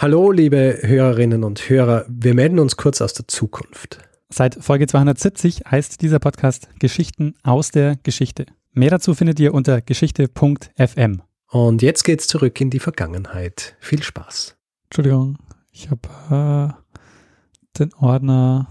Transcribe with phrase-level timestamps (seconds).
[0.00, 2.04] Hallo, liebe Hörerinnen und Hörer.
[2.08, 3.98] Wir melden uns kurz aus der Zukunft.
[4.28, 8.46] Seit Folge 270 heißt dieser Podcast Geschichten aus der Geschichte.
[8.70, 11.22] Mehr dazu findet ihr unter geschichte.fm.
[11.50, 13.76] Und jetzt geht's zurück in die Vergangenheit.
[13.80, 14.56] Viel Spaß.
[14.84, 15.36] Entschuldigung,
[15.72, 18.68] ich habe äh, den Ordner.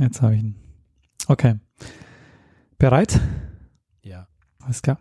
[0.00, 0.56] Jetzt habe ich ihn.
[1.28, 1.60] Okay.
[2.76, 3.20] Bereit?
[4.02, 4.26] Ja.
[4.64, 4.98] Alles klar.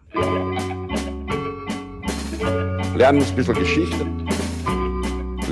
[2.95, 4.05] Lernen ein bisschen Geschichte.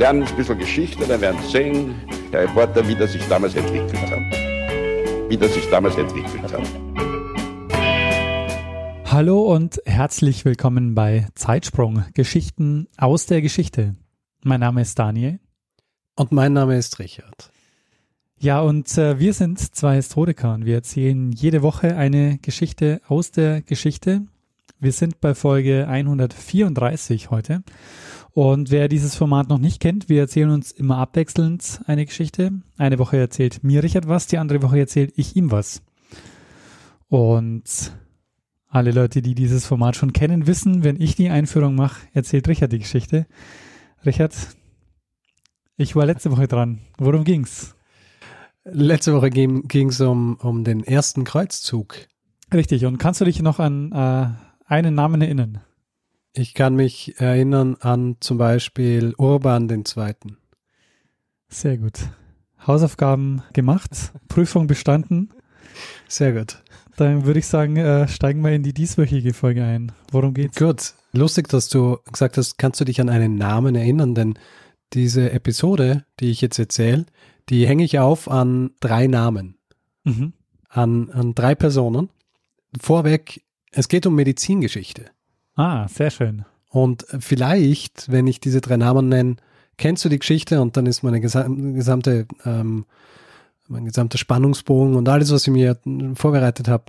[0.03, 1.95] Lernen ein bisschen Geschichte, dann werden sehen,
[2.31, 4.19] Herr Reporter, wie das sich damals entwickelt hat.
[5.29, 6.61] Wie das sich damals entwickelt hat.
[9.05, 13.95] Hallo und herzlich willkommen bei Zeitsprung Geschichten aus der Geschichte.
[14.43, 15.39] Mein Name ist Daniel.
[16.17, 17.49] Und mein Name ist Richard.
[18.37, 23.31] Ja, und äh, wir sind zwei Historiker und wir erzählen jede Woche eine Geschichte aus
[23.31, 24.23] der Geschichte.
[24.81, 27.63] Wir sind bei Folge 134 heute.
[28.33, 32.51] Und wer dieses Format noch nicht kennt, wir erzählen uns immer abwechselnd eine Geschichte.
[32.77, 35.83] Eine Woche erzählt mir Richard was, die andere Woche erzählt ich ihm was.
[37.09, 37.93] Und
[38.67, 42.71] alle Leute, die dieses Format schon kennen, wissen, wenn ich die Einführung mache, erzählt Richard
[42.71, 43.27] die Geschichte.
[44.03, 44.35] Richard,
[45.77, 46.79] ich war letzte Woche dran.
[46.97, 47.75] Worum ging's?
[48.63, 52.07] Letzte Woche ging es um, um den ersten Kreuzzug.
[52.51, 52.85] Richtig.
[52.85, 54.27] Und kannst du dich noch an äh,
[54.65, 55.61] einen Namen erinnern?
[56.35, 59.83] Ich kann mich erinnern an zum Beispiel Urban II.
[61.47, 62.09] Sehr gut.
[62.65, 65.29] Hausaufgaben gemacht, Prüfung bestanden.
[66.07, 66.63] Sehr gut.
[66.97, 69.91] Dann würde ich sagen, äh, steigen wir in die dieswöchige Folge ein.
[70.11, 70.57] Worum geht's?
[70.57, 70.93] Gut.
[71.11, 74.39] Lustig, dass du gesagt hast, kannst du dich an einen Namen erinnern, denn
[74.93, 77.05] diese Episode, die ich jetzt erzähle,
[77.49, 79.59] die hänge ich auf an drei Namen.
[80.03, 80.33] Mhm.
[80.67, 82.09] An, an drei Personen.
[82.79, 85.11] Vorweg, es geht um Medizingeschichte.
[85.55, 86.45] Ah, sehr schön.
[86.69, 89.35] Und vielleicht, wenn ich diese drei Namen nenne,
[89.77, 92.85] kennst du die Geschichte und dann ist meine gesamte, ähm,
[93.67, 95.77] mein gesamter Spannungsbogen und alles, was ich mir
[96.15, 96.85] vorbereitet habe,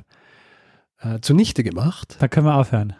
[1.01, 2.17] äh, zunichte gemacht.
[2.19, 2.95] Dann können wir aufhören.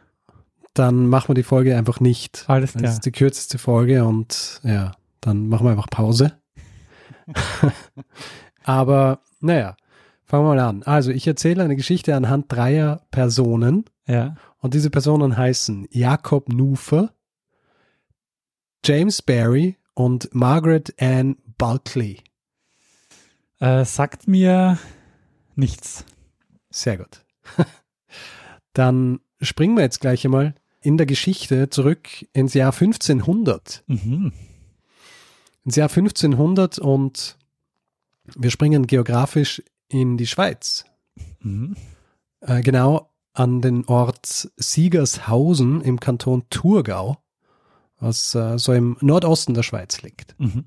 [0.75, 2.45] Dann machen wir die Folge einfach nicht.
[2.49, 2.83] Alles klar.
[2.83, 6.33] Das ist die kürzeste Folge und ja, dann machen wir einfach Pause.
[8.65, 9.77] Aber naja,
[10.25, 10.83] fangen wir mal an.
[10.83, 13.85] Also ich erzähle eine Geschichte anhand dreier Personen.
[14.07, 14.35] Ja.
[14.65, 17.13] Und diese Personen heißen Jakob Nufer,
[18.83, 22.23] James Barry und Margaret Ann Bulkley.
[23.61, 24.79] Äh, sagt mir
[25.55, 26.07] nichts.
[26.71, 27.27] Sehr gut.
[28.73, 33.85] Dann springen wir jetzt gleich einmal in der Geschichte zurück ins Jahr 1500.
[33.87, 34.33] Mhm.
[35.67, 37.37] Ins Jahr 1500 und
[38.35, 40.87] wir springen geografisch in die Schweiz.
[41.41, 41.77] Mhm.
[42.41, 47.19] Äh, genau an den Ort Siegershausen im Kanton Thurgau,
[47.99, 50.35] was äh, so im Nordosten der Schweiz liegt.
[50.39, 50.65] Mhm.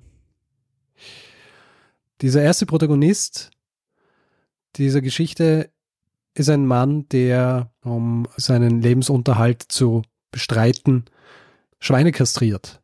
[2.22, 3.52] Dieser erste Protagonist
[4.76, 5.72] dieser Geschichte
[6.34, 11.06] ist ein Mann, der, um seinen Lebensunterhalt zu bestreiten,
[11.80, 12.82] Schweine kastriert.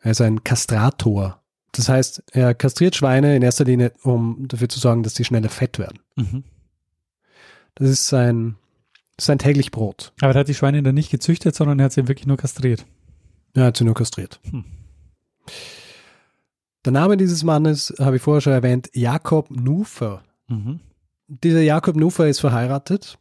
[0.00, 1.42] Er ist ein Kastrator.
[1.72, 5.48] Das heißt, er kastriert Schweine in erster Linie, um dafür zu sorgen, dass sie schneller
[5.48, 5.98] fett werden.
[6.16, 6.44] Mhm.
[7.76, 8.56] Das ist sein,
[9.20, 10.12] sein täglich Brot.
[10.20, 12.84] Aber er hat die Schweine dann nicht gezüchtet, sondern er hat sie wirklich nur kastriert.
[13.54, 14.40] Er hat sie nur kastriert.
[14.50, 14.64] Hm.
[16.84, 20.22] Der Name dieses Mannes habe ich vorher schon erwähnt, Jakob Nufer.
[20.48, 20.80] Mhm.
[21.26, 23.18] Dieser Jakob Nufer ist verheiratet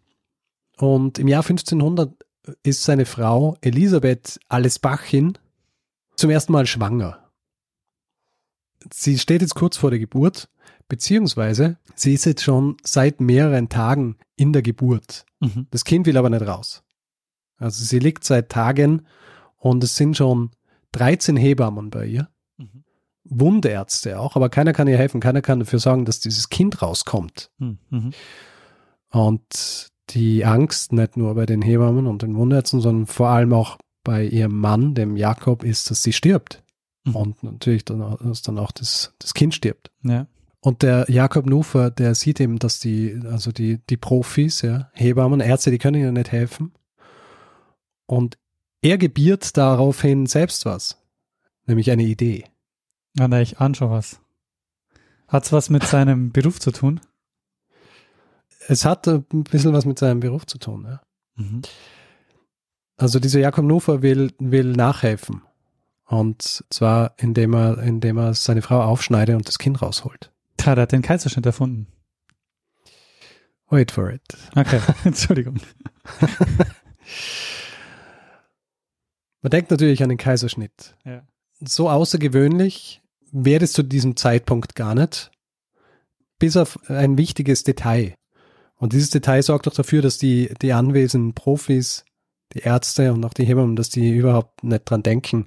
[0.77, 2.13] und im Jahr 1500
[2.61, 5.37] ist seine Frau Elisabeth Allesbachin
[6.15, 7.31] zum ersten Mal schwanger.
[8.93, 10.47] Sie steht jetzt kurz vor der Geburt,
[10.87, 15.25] beziehungsweise sie ist jetzt schon seit mehreren Tagen in der Geburt.
[15.39, 15.67] Mhm.
[15.71, 16.83] Das Kind will aber nicht raus.
[17.57, 19.05] Also sie liegt seit Tagen
[19.57, 20.51] und es sind schon
[20.91, 22.29] 13 Hebammen bei ihr.
[22.57, 22.83] Mhm.
[23.23, 27.51] Wundärzte auch, aber keiner kann ihr helfen, keiner kann dafür sorgen, dass dieses Kind rauskommt.
[27.57, 27.79] Mhm.
[27.89, 28.11] Mhm.
[29.09, 33.77] Und die Angst, nicht nur bei den Hebammen und den Wundärzten, sondern vor allem auch
[34.03, 36.63] bei ihrem Mann, dem Jakob, ist, dass sie stirbt.
[37.05, 37.15] Mhm.
[37.15, 39.91] Und natürlich dann auch, dass dann auch das, das Kind stirbt.
[40.03, 40.27] Ja.
[40.65, 45.39] Und der Jakob Nufer, der sieht eben, dass die, also die, die Profis, ja, Hebammen,
[45.39, 46.73] Ärzte, die können ihnen nicht helfen.
[48.07, 48.39] Und
[48.81, 50.99] er gebiert daraufhin selbst was.
[51.67, 52.45] Nämlich eine Idee.
[53.19, 54.19] Ah, na, ich ahne schon was.
[55.27, 56.99] Hat's was mit seinem Beruf zu tun?
[58.67, 61.01] Es hat ein bisschen was mit seinem Beruf zu tun, ja.
[61.35, 61.61] Mhm.
[62.97, 65.43] Also dieser Jakob Nufer will, will nachhelfen.
[66.07, 70.31] Und zwar, indem er, indem er seine Frau aufschneidet und das Kind rausholt.
[70.73, 71.87] Der hat den Kaiserschnitt erfunden.
[73.69, 74.21] Wait for it.
[74.55, 75.59] Okay, Entschuldigung.
[79.41, 80.95] Man denkt natürlich an den Kaiserschnitt.
[81.03, 81.21] Ja.
[81.59, 83.01] so außergewöhnlich
[83.31, 85.31] wäre es zu diesem Zeitpunkt gar nicht,
[86.39, 88.15] bis auf ein wichtiges Detail.
[88.75, 92.05] Und dieses Detail sorgt auch dafür, dass die, die anwesenden Profis,
[92.53, 95.45] die Ärzte und auch die Hebammen, dass die überhaupt nicht dran denken,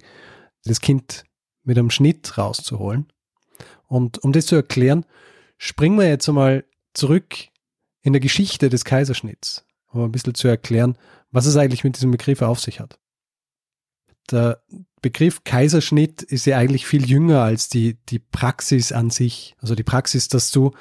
[0.64, 1.24] das Kind
[1.64, 3.12] mit einem Schnitt rauszuholen.
[3.88, 5.04] Und um das zu erklären,
[5.56, 6.64] springen wir jetzt einmal
[6.94, 7.34] zurück
[8.02, 10.96] in der Geschichte des Kaiserschnitts, um ein bisschen zu erklären,
[11.30, 12.98] was es eigentlich mit diesem Begriff auf sich hat.
[14.30, 14.62] Der
[15.00, 19.56] Begriff Kaiserschnitt ist ja eigentlich viel jünger als die, die Praxis an sich.
[19.58, 20.72] Also die Praxis, dass du,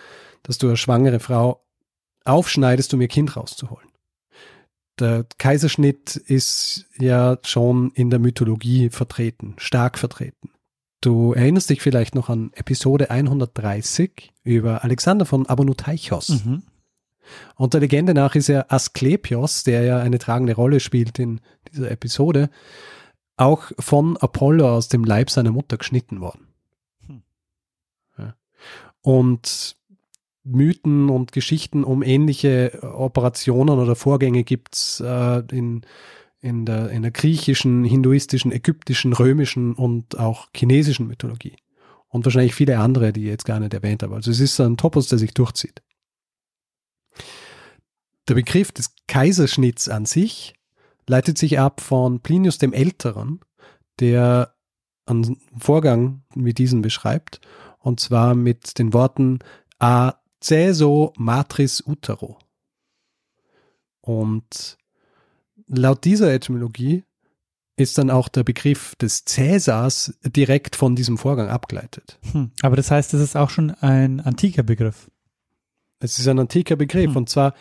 [0.44, 1.66] dass du eine schwangere Frau
[2.26, 3.88] aufschneidest, um ihr Kind rauszuholen.
[5.00, 10.50] Der Kaiserschnitt ist ja schon in der Mythologie vertreten, stark vertreten.
[11.02, 16.30] Du erinnerst dich vielleicht noch an Episode 130 über Alexander von Abonoteichos.
[16.30, 16.64] Mhm.
[17.56, 21.42] Und der Legende nach ist er Asklepios, der ja eine tragende Rolle spielt in
[21.72, 22.50] dieser Episode,
[23.36, 26.48] auch von Apollo aus dem Leib seiner Mutter geschnitten worden.
[27.06, 27.22] Hm.
[28.18, 28.36] Ja.
[29.02, 29.76] Und
[30.44, 35.82] Mythen und Geschichten um ähnliche Operationen oder Vorgänge gibt es äh, in,
[36.48, 41.58] in, der, in der griechischen, hinduistischen, ägyptischen, römischen und auch chinesischen Mythologie.
[42.08, 44.16] Und wahrscheinlich viele andere, die ich jetzt gar nicht erwähnt habe.
[44.16, 45.84] Also es ist ein Topos, der sich durchzieht.
[48.30, 50.56] Der Begriff des Kaiserschnitts an sich
[51.06, 53.42] leitet sich ab von Plinius dem Älteren,
[54.00, 54.56] der
[55.06, 57.42] einen Vorgang wie diesen beschreibt,
[57.80, 59.40] und zwar mit den Worten
[59.80, 62.38] a Caeso matris utero.
[64.02, 64.78] Und
[65.68, 67.04] laut dieser Etymologie
[67.76, 72.20] ist dann auch der Begriff des Cäsars direkt von diesem Vorgang abgeleitet.
[72.32, 75.12] Hm, aber das heißt, es ist auch schon ein antiker Begriff.
[76.00, 77.18] Es ist ein antiker Begriff hm.
[77.18, 77.54] und zwar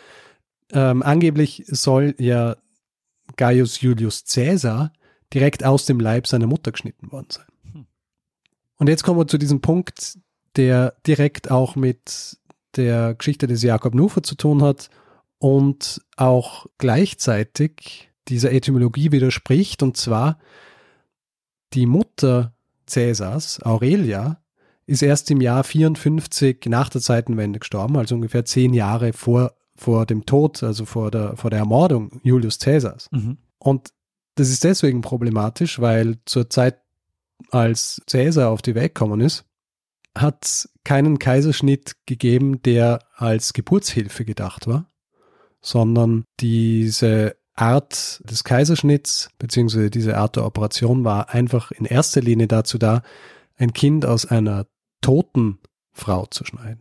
[0.71, 2.57] ähm, angeblich soll ja
[3.35, 4.91] Gaius Julius Caesar
[5.33, 7.45] direkt aus dem Leib seiner Mutter geschnitten worden sein.
[7.71, 7.85] Hm.
[8.77, 10.17] Und jetzt kommen wir zu diesem Punkt,
[10.55, 12.39] der direkt auch mit
[12.75, 14.89] der Geschichte des Jakob Nufer zu tun hat
[15.39, 19.83] und auch gleichzeitig dieser Etymologie widerspricht.
[19.83, 20.39] Und zwar
[21.73, 22.53] die Mutter
[22.87, 24.41] Cäsars, Aurelia,
[24.85, 30.05] ist erst im Jahr 54 nach der Zeitenwende gestorben, also ungefähr zehn Jahre vor, vor
[30.05, 33.09] dem Tod, also vor der, vor der Ermordung Julius Cäsars.
[33.11, 33.37] Mhm.
[33.59, 33.89] Und
[34.35, 36.79] das ist deswegen problematisch, weil zur Zeit,
[37.51, 39.45] als Cäsar auf die Welt gekommen ist,
[40.15, 44.89] hat es keinen Kaiserschnitt gegeben, der als Geburtshilfe gedacht war,
[45.61, 52.47] sondern diese Art des Kaiserschnitts beziehungsweise diese Art der Operation war einfach in erster Linie
[52.47, 53.01] dazu da,
[53.57, 54.67] ein Kind aus einer
[55.01, 55.57] toten
[55.91, 56.79] Frau zu schneiden.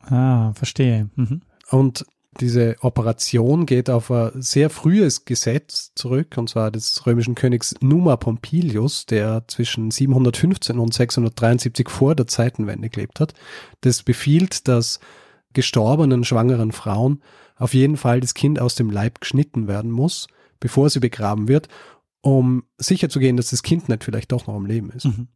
[0.00, 1.08] Ah, verstehe.
[1.14, 1.42] Mhm.
[1.70, 2.04] Und
[2.40, 8.16] diese Operation geht auf ein sehr frühes Gesetz zurück, und zwar des römischen Königs Numa
[8.16, 13.32] Pompilius, der zwischen 715 und 673 vor der Zeitenwende gelebt hat.
[13.80, 15.00] Das befiehlt, dass
[15.54, 17.22] gestorbenen schwangeren Frauen
[17.56, 20.28] auf jeden Fall das Kind aus dem Leib geschnitten werden muss,
[20.60, 21.68] bevor sie begraben wird,
[22.20, 25.06] um sicherzugehen, dass das Kind nicht vielleicht doch noch am Leben ist.
[25.06, 25.28] Mhm.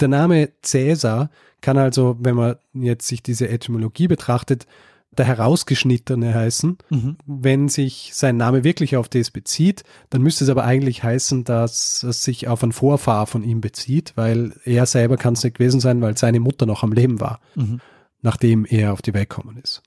[0.00, 1.30] Der Name Cäsar
[1.60, 4.66] kann also, wenn man jetzt sich diese Etymologie betrachtet,
[5.10, 6.78] der Herausgeschnittene heißen.
[6.90, 7.16] Mhm.
[7.26, 12.02] Wenn sich sein Name wirklich auf das bezieht, dann müsste es aber eigentlich heißen, dass
[12.02, 15.80] es sich auf einen Vorfahr von ihm bezieht, weil er selber kann es nicht gewesen
[15.80, 17.80] sein, weil seine Mutter noch am Leben war, mhm.
[18.22, 19.82] nachdem er auf die Welt gekommen ist.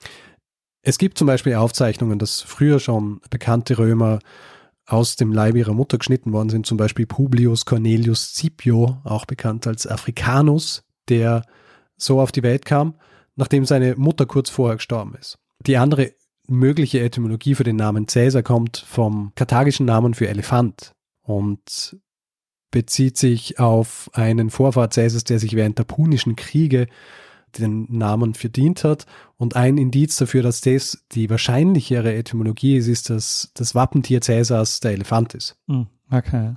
[0.81, 4.19] Es gibt zum Beispiel Aufzeichnungen, dass früher schon bekannte Römer
[4.85, 9.67] aus dem Leib ihrer Mutter geschnitten worden sind, zum Beispiel Publius Cornelius Scipio, auch bekannt
[9.67, 11.43] als Africanus, der
[11.97, 12.95] so auf die Welt kam
[13.35, 15.37] nachdem seine Mutter kurz vorher gestorben ist.
[15.65, 16.13] Die andere
[16.47, 21.97] mögliche Etymologie für den Namen Cäsar kommt vom karthagischen Namen für Elefant und
[22.71, 26.87] bezieht sich auf einen Vorfahr Cäsars, der sich während der Punischen Kriege
[27.51, 29.05] den Namen verdient hat.
[29.37, 34.79] Und ein Indiz dafür, dass das die wahrscheinlichere Etymologie ist, ist, dass das Wappentier Cäsars
[34.79, 35.57] der Elefant ist.
[35.67, 36.55] Hm, okay.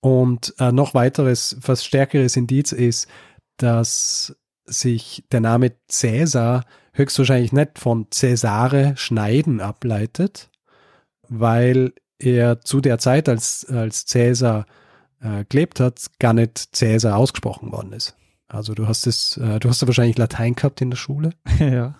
[0.00, 3.08] Und äh, noch weiteres, fast stärkeres Indiz ist,
[3.56, 10.50] dass sich der Name Cäsar höchstwahrscheinlich nicht von Cäsare schneiden ableitet,
[11.28, 14.66] weil er zu der Zeit, als, als Cäsar
[15.20, 18.16] äh, gelebt hat, gar nicht Cäsar ausgesprochen worden ist.
[18.48, 21.30] Also du hast es, äh, du hast ja wahrscheinlich Latein gehabt in der Schule.
[21.58, 21.96] ja.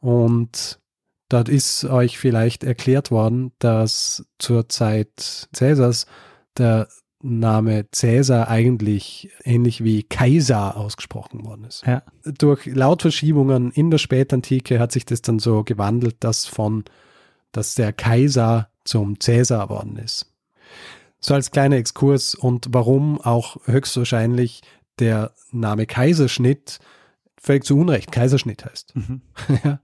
[0.00, 0.80] Und
[1.28, 6.06] dort ist euch vielleicht erklärt worden, dass zur Zeit Cäsars
[6.56, 6.88] der
[7.22, 11.86] Name Cäsar eigentlich ähnlich wie Kaiser ausgesprochen worden ist.
[11.86, 12.02] Ja.
[12.24, 16.84] Durch Lautverschiebungen in der Spätantike hat sich das dann so gewandelt, dass von,
[17.52, 20.26] dass der Kaiser zum Cäsar worden ist.
[21.20, 24.62] So als kleiner Exkurs und warum auch höchstwahrscheinlich
[24.98, 26.78] der Name Kaiserschnitt
[27.36, 28.94] völlig zu Unrecht Kaiserschnitt heißt.
[28.94, 29.22] Mhm.
[29.64, 29.80] ja.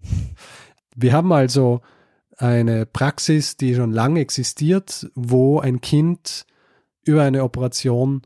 [0.95, 1.81] Wir haben also
[2.37, 6.47] eine Praxis, die schon lange existiert, wo ein Kind
[7.05, 8.23] über eine Operation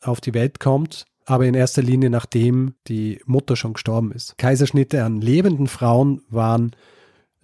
[0.00, 4.36] auf die Welt kommt, aber in erster Linie nachdem die Mutter schon gestorben ist.
[4.36, 6.74] Kaiserschnitte an lebenden Frauen waren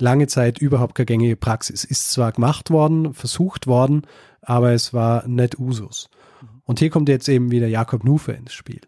[0.00, 1.84] lange Zeit überhaupt keine gängige Praxis.
[1.84, 4.02] Ist zwar gemacht worden, versucht worden,
[4.42, 6.08] aber es war nicht Usus.
[6.68, 8.82] Und hier kommt jetzt eben wieder Jakob Nufer ins Spiel.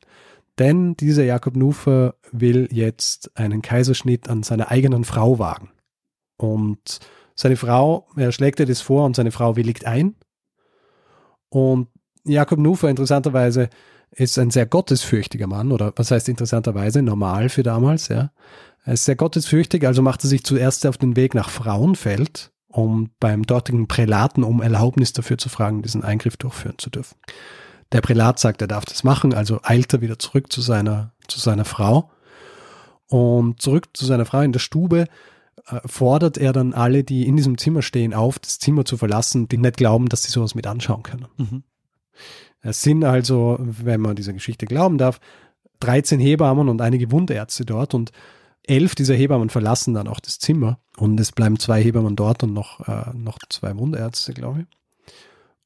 [0.59, 5.71] Denn dieser Jakob Nufer will jetzt einen Kaiserschnitt an seiner eigenen Frau wagen.
[6.37, 6.99] Und
[7.35, 10.15] seine Frau, er schlägt ihr das vor und seine Frau willigt ein.
[11.49, 11.89] Und
[12.25, 13.71] Jakob Nufer interessanterweise
[14.11, 18.31] ist ein sehr gottesfürchtiger Mann, oder was heißt interessanterweise, normal für damals, ja.
[18.85, 23.09] Er ist sehr gottesfürchtig, also macht er sich zuerst auf den Weg nach Frauenfeld, um
[23.21, 27.17] beim dortigen Prälaten um Erlaubnis dafür zu fragen, diesen Eingriff durchführen zu dürfen.
[27.93, 31.41] Der Prälat sagt, er darf das machen, also eilt er wieder zurück zu seiner, zu
[31.41, 32.11] seiner Frau.
[33.09, 35.07] Und zurück zu seiner Frau in der Stube
[35.67, 39.49] äh, fordert er dann alle, die in diesem Zimmer stehen, auf, das Zimmer zu verlassen,
[39.49, 41.27] die nicht glauben, dass sie sowas mit anschauen können.
[41.37, 41.63] Mhm.
[42.63, 45.21] Es sind also, wenn man dieser Geschichte glauben darf,
[45.81, 48.13] 13 Hebammen und einige Wundärzte dort und
[48.65, 52.53] elf dieser Hebammen verlassen dann auch das Zimmer und es bleiben zwei Hebammen dort und
[52.53, 54.67] noch, äh, noch zwei Wundärzte, glaube ich.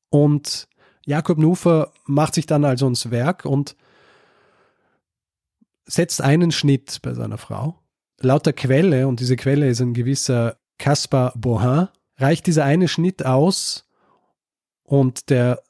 [0.09, 0.69] Und
[1.07, 3.77] Jakob Nufer macht sich dann also ins Werk und
[5.87, 7.79] setzt einen Schnitt bei seiner Frau.
[8.21, 13.25] Laut der Quelle, und diese Quelle ist ein gewisser Caspar Bohin, reicht dieser eine Schnitt
[13.27, 13.87] aus
[14.83, 15.63] und der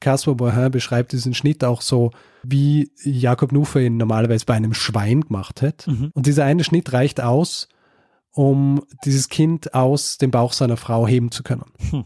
[0.00, 2.10] Caspar Bohin beschreibt diesen Schnitt auch so,
[2.42, 5.90] wie Jakob Nufer ihn normalerweise bei einem Schwein gemacht hätte.
[5.90, 6.10] Mhm.
[6.12, 7.68] Und dieser eine Schnitt reicht aus,
[8.30, 11.64] um dieses Kind aus dem Bauch seiner Frau heben zu können.
[11.90, 12.04] Hm.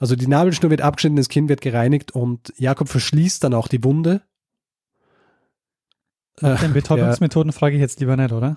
[0.00, 3.84] Also die Nabelschnur wird abgeschnitten, das Kind wird gereinigt und Jakob verschließt dann auch die
[3.84, 4.22] Wunde.
[6.40, 8.56] Äh, Den Betäubungsmethoden frage ich jetzt lieber nicht, oder?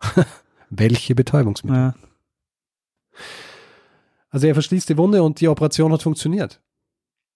[0.70, 1.94] Welche Betäubungsmethoden?
[1.94, 2.08] Ja.
[4.28, 6.60] Also er verschließt die Wunde und die Operation hat funktioniert.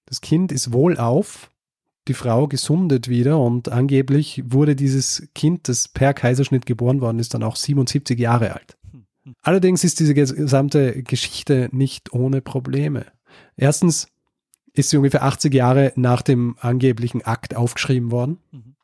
[0.04, 1.50] Das Kind ist wohlauf,
[2.08, 7.32] die Frau gesundet wieder und angeblich wurde dieses Kind, das per Kaiserschnitt geboren worden ist,
[7.32, 8.76] dann auch 77 Jahre alt.
[9.40, 13.06] Allerdings ist diese gesamte Geschichte nicht ohne Probleme.
[13.56, 14.08] Erstens
[14.72, 18.38] ist sie ungefähr 80 Jahre nach dem angeblichen Akt aufgeschrieben worden.
[18.50, 18.76] Mhm.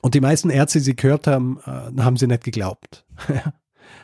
[0.00, 3.04] Und die meisten Ärzte, die sie gehört haben, äh, haben sie nicht geglaubt.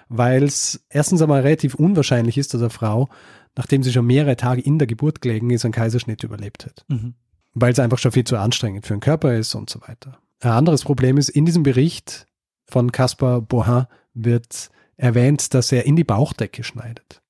[0.08, 3.08] Weil es erstens einmal relativ unwahrscheinlich ist, dass eine Frau,
[3.56, 6.84] nachdem sie schon mehrere Tage in der Geburt gelegen ist, einen Kaiserschnitt überlebt hat.
[6.88, 7.14] Mhm.
[7.54, 10.18] Weil es einfach schon viel zu anstrengend für den Körper ist und so weiter.
[10.40, 12.26] Ein anderes Problem ist, in diesem Bericht
[12.66, 17.22] von Caspar Bohin wird erwähnt, dass er in die Bauchdecke schneidet.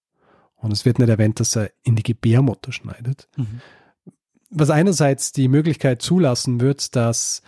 [0.58, 3.28] Und es wird nicht erwähnt, dass er in die Gebärmutter schneidet.
[3.36, 3.60] Mhm.
[4.50, 7.42] Was einerseits die Möglichkeit zulassen wird, dass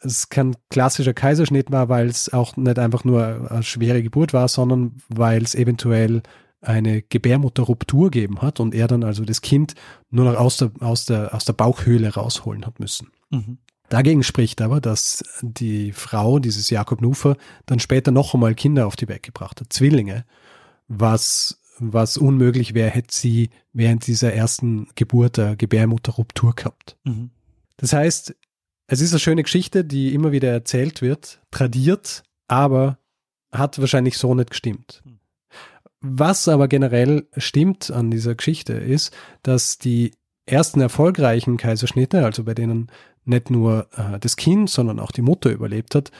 [0.00, 4.48] es kein klassischer Kaiserschnitt war, weil es auch nicht einfach nur eine schwere Geburt war,
[4.48, 6.22] sondern weil es eventuell
[6.60, 9.74] eine Gebärmutterruptur geben hat und er dann also das Kind
[10.10, 13.10] nur noch aus der, aus der, aus der Bauchhöhle rausholen hat müssen.
[13.30, 13.58] Mhm.
[13.88, 17.36] Dagegen spricht aber, dass die Frau, dieses Jakob Nufer,
[17.66, 20.24] dann später noch einmal Kinder auf die Welt gebracht hat, Zwillinge,
[20.88, 26.96] was was unmöglich wäre, hätte sie während dieser ersten Geburt der Gebärmutterruptur gehabt.
[27.04, 27.30] Mhm.
[27.76, 28.34] Das heißt,
[28.86, 32.98] es ist eine schöne Geschichte, die immer wieder erzählt wird, tradiert, aber
[33.52, 35.02] hat wahrscheinlich so nicht gestimmt.
[36.00, 40.12] Was aber generell stimmt an dieser Geschichte ist, dass die
[40.46, 42.88] ersten erfolgreichen Kaiserschnitte, also bei denen
[43.24, 46.12] nicht nur äh, das Kind, sondern auch die Mutter überlebt hat,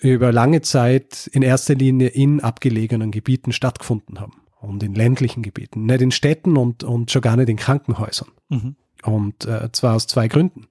[0.00, 5.86] über lange Zeit in erster Linie in abgelegenen Gebieten stattgefunden haben und in ländlichen Gebieten,
[5.86, 8.28] nicht in Städten und, und schon gar nicht in Krankenhäusern.
[8.48, 8.76] Mhm.
[9.02, 10.68] Und äh, zwar aus zwei Gründen.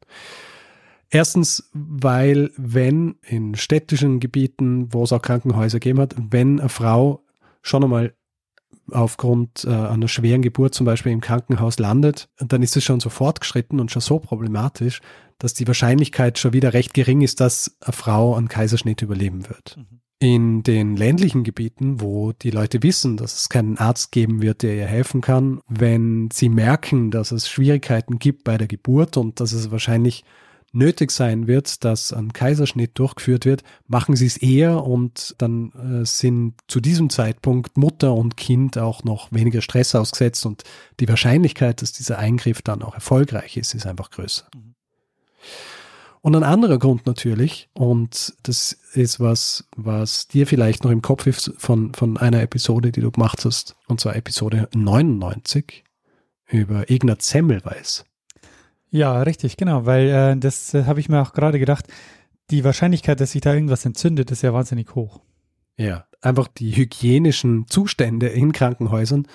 [1.10, 7.26] Erstens, weil wenn in städtischen Gebieten, wo es auch Krankenhäuser gegeben hat, wenn eine Frau
[7.62, 8.16] schon einmal
[8.90, 13.10] aufgrund äh, einer schweren Geburt zum Beispiel im Krankenhaus landet, dann ist es schon so
[13.10, 15.02] fortgeschritten und schon so problematisch,
[15.38, 19.78] dass die Wahrscheinlichkeit schon wieder recht gering ist, dass eine Frau einen Kaiserschnitt überleben wird.
[19.78, 20.02] Mhm.
[20.22, 24.76] In den ländlichen Gebieten, wo die Leute wissen, dass es keinen Arzt geben wird, der
[24.76, 29.52] ihr helfen kann, wenn sie merken, dass es Schwierigkeiten gibt bei der Geburt und dass
[29.52, 30.24] es wahrscheinlich
[30.74, 36.06] nötig sein wird, dass ein Kaiserschnitt durchgeführt wird, machen sie es eher und dann äh,
[36.06, 40.64] sind zu diesem Zeitpunkt Mutter und Kind auch noch weniger Stress ausgesetzt und
[41.00, 44.46] die Wahrscheinlichkeit, dass dieser Eingriff dann auch erfolgreich ist, ist einfach größer.
[44.56, 44.76] Mhm.
[46.22, 51.26] Und ein anderer Grund natürlich, und das ist was, was dir vielleicht noch im Kopf
[51.26, 55.84] ist von, von einer Episode, die du gemacht hast, und zwar Episode 99,
[56.48, 58.06] über Ignaz Semmelweis.
[58.92, 61.88] Ja, richtig, genau, weil äh, das äh, habe ich mir auch gerade gedacht.
[62.52, 65.22] Die Wahrscheinlichkeit, dass sich da irgendwas entzündet, ist ja wahnsinnig hoch.
[65.78, 69.28] Ja, einfach die hygienischen Zustände in Krankenhäusern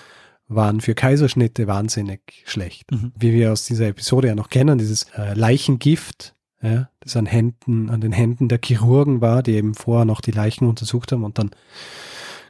[0.47, 2.93] waren für Kaiserschnitte wahnsinnig schlecht.
[2.93, 3.13] Mhm.
[3.19, 7.91] Wie wir aus dieser Episode ja noch kennen, dieses äh, Leichengift, ja, das an Händen,
[7.91, 11.39] an den Händen der Chirurgen war, die eben vorher noch die Leichen untersucht haben und
[11.39, 11.51] dann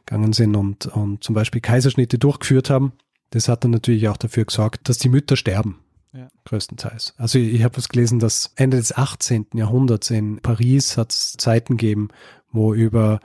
[0.05, 2.93] gegangen sind und, und zum Beispiel Kaiserschnitte durchgeführt haben.
[3.31, 5.81] Das hat dann natürlich auch dafür gesorgt, dass die Mütter sterben.
[6.13, 6.29] Ja.
[6.45, 7.15] Größtenteils.
[7.19, 9.49] Also ich, ich habe was gelesen, dass Ende des 18.
[9.55, 12.09] Jahrhunderts in Paris hat es Zeiten gegeben,
[12.53, 13.21] wo über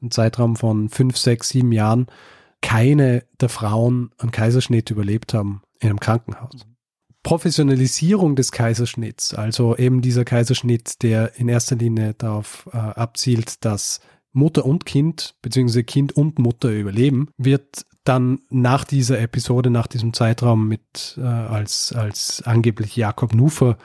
[0.00, 2.06] einen Zeitraum von fünf, sechs, sieben Jahren
[2.60, 6.66] keine der Frauen einen Kaiserschnitt überlebt haben in einem Krankenhaus.
[7.22, 14.00] Professionalisierung des Kaiserschnitts, also eben dieser Kaiserschnitt, der in erster Linie darauf äh, abzielt, dass
[14.32, 20.12] Mutter und Kind, beziehungsweise Kind und Mutter überleben, wird dann nach dieser Episode, nach diesem
[20.12, 23.78] Zeitraum mit, äh, als, als angeblich Jakob Nufer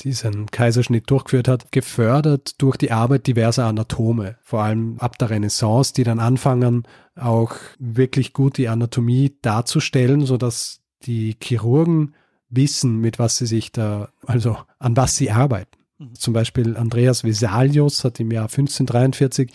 [0.00, 5.92] diesen Kaiserschnitt durchgeführt hat, gefördert durch die Arbeit diverser Anatome, vor allem ab der Renaissance,
[5.92, 6.84] die dann anfangen,
[7.16, 12.14] auch wirklich gut die Anatomie darzustellen, so dass die Chirurgen
[12.50, 15.78] wissen, mit was sie sich da, also an was sie arbeiten.
[15.98, 16.14] Mhm.
[16.14, 19.52] Zum Beispiel Andreas Vesalius hat im Jahr 1543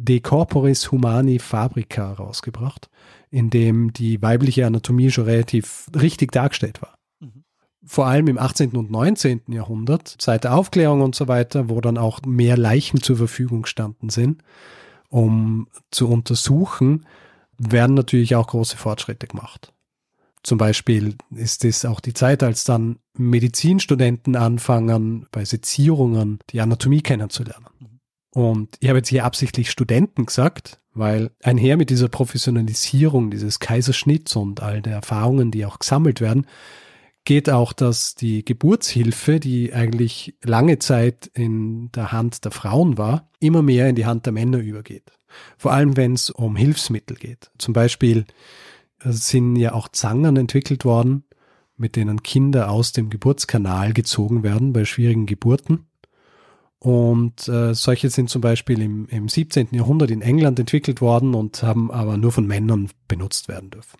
[0.00, 2.88] De Corporis Humani Fabrica rausgebracht,
[3.30, 6.98] in dem die weibliche Anatomie schon relativ richtig dargestellt war.
[7.18, 7.42] Mhm.
[7.84, 8.76] Vor allem im 18.
[8.76, 9.42] und 19.
[9.48, 14.08] Jahrhundert, seit der Aufklärung und so weiter, wo dann auch mehr Leichen zur Verfügung standen
[14.08, 14.42] sind,
[15.08, 17.04] um zu untersuchen,
[17.56, 19.72] werden natürlich auch große Fortschritte gemacht.
[20.48, 27.02] Zum Beispiel ist es auch die Zeit, als dann Medizinstudenten anfangen, bei Sezierungen die Anatomie
[27.02, 27.66] kennenzulernen.
[28.32, 34.36] Und ich habe jetzt hier absichtlich Studenten gesagt, weil einher mit dieser Professionalisierung dieses Kaiserschnitts
[34.36, 36.46] und all der Erfahrungen, die auch gesammelt werden,
[37.26, 43.28] geht auch, dass die Geburtshilfe, die eigentlich lange Zeit in der Hand der Frauen war,
[43.38, 45.12] immer mehr in die Hand der Männer übergeht.
[45.58, 47.50] Vor allem, wenn es um Hilfsmittel geht.
[47.58, 48.24] Zum Beispiel
[49.00, 51.24] sind ja auch Zangen entwickelt worden,
[51.76, 55.86] mit denen Kinder aus dem Geburtskanal gezogen werden bei schwierigen Geburten.
[56.80, 59.68] Und äh, solche sind zum Beispiel im, im 17.
[59.72, 63.98] Jahrhundert in England entwickelt worden und haben aber nur von Männern benutzt werden dürfen.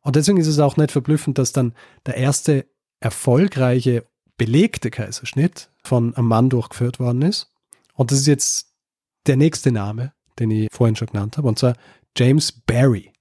[0.00, 1.74] Und deswegen ist es auch nicht verblüffend, dass dann
[2.06, 2.66] der erste
[3.00, 7.52] erfolgreiche belegte Kaiserschnitt von einem Mann durchgeführt worden ist.
[7.94, 8.72] Und das ist jetzt
[9.26, 11.74] der nächste Name, den ich vorhin schon genannt habe, und zwar
[12.16, 13.12] James Barry.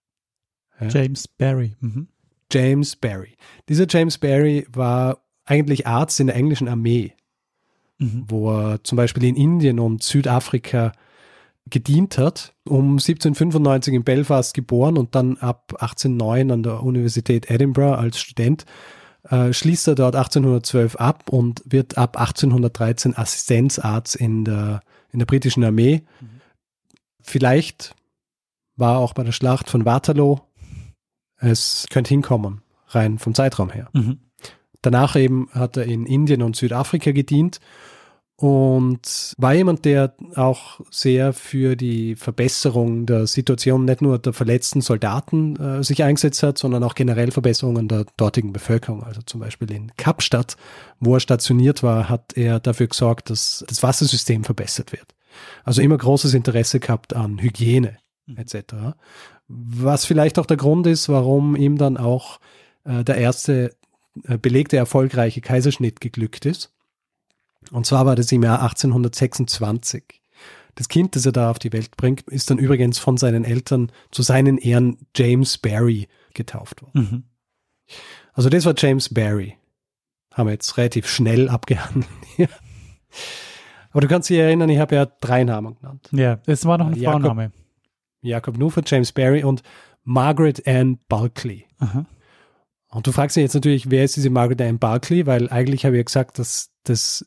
[0.79, 0.87] Ja.
[0.87, 1.75] James Barry.
[1.79, 2.07] Mhm.
[2.51, 3.35] James Barry.
[3.69, 7.13] Dieser James Barry war eigentlich Arzt in der englischen Armee,
[7.97, 8.25] Mhm.
[8.27, 10.91] wo er zum Beispiel in Indien und Südafrika
[11.69, 17.97] gedient hat, um 1795 in Belfast geboren und dann ab 1809 an der Universität Edinburgh
[17.97, 18.65] als Student
[19.29, 25.25] äh, schließt er dort 1812 ab und wird ab 1813 Assistenzarzt in der, in der
[25.25, 26.03] britischen Armee.
[26.21, 26.27] Mhm.
[27.21, 27.95] Vielleicht
[28.75, 30.37] war er auch bei der Schlacht von Waterloo.
[31.37, 33.89] Es könnte hinkommen, rein vom Zeitraum her.
[33.93, 34.19] Mhm.
[34.81, 37.59] Danach eben hat er in Indien und Südafrika gedient
[38.37, 44.81] und war jemand, der auch sehr für die Verbesserung der Situation nicht nur der verletzten
[44.81, 49.03] Soldaten äh, sich eingesetzt hat, sondern auch generell Verbesserungen der dortigen Bevölkerung.
[49.03, 50.57] Also zum Beispiel in Kapstadt,
[50.99, 55.15] wo er stationiert war, hat er dafür gesorgt, dass das Wassersystem verbessert wird.
[55.63, 57.97] Also immer großes Interesse gehabt an Hygiene.
[58.35, 58.95] Etc.
[59.47, 62.39] Was vielleicht auch der Grund ist, warum ihm dann auch
[62.83, 63.75] äh, der erste
[64.23, 66.71] äh, belegte erfolgreiche Kaiserschnitt geglückt ist.
[67.71, 70.21] Und zwar war das im Jahr 1826.
[70.75, 73.91] Das Kind, das er da auf die Welt bringt, ist dann übrigens von seinen Eltern
[74.11, 77.01] zu seinen Ehren James Barry getauft worden.
[77.11, 77.23] Mhm.
[78.33, 79.55] Also das war James Barry.
[80.33, 82.07] Haben wir jetzt relativ schnell abgehandelt.
[83.91, 86.09] Aber du kannst dich erinnern, ich habe ja drei Namen genannt.
[86.11, 87.51] Ja, es war noch ein Jakob- Frauenname.
[88.25, 89.61] Jakob Nufer, James Barry und
[90.03, 91.65] Margaret Ann Bulkley.
[91.79, 92.05] Aha.
[92.89, 95.25] Und du fragst dich jetzt natürlich, wer ist diese Margaret Ann Barkley?
[95.25, 97.25] Weil eigentlich habe ich ja gesagt, dass das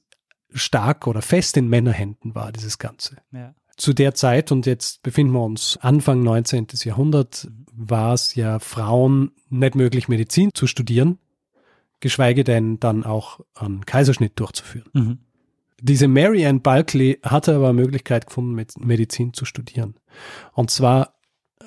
[0.52, 3.16] stark oder fest in Männerhänden war, dieses Ganze.
[3.32, 3.54] Ja.
[3.76, 6.68] Zu der Zeit, und jetzt befinden wir uns Anfang 19.
[6.84, 7.64] Jahrhundert, Mhm.
[7.90, 11.18] war es ja Frauen nicht möglich, Medizin zu studieren,
[12.00, 14.88] geschweige denn dann auch einen Kaiserschnitt durchzuführen.
[14.94, 15.18] Mhm.
[15.80, 19.94] Diese Mary Ann Bulkley hatte aber Möglichkeit gefunden, Medizin zu studieren.
[20.52, 21.14] Und zwar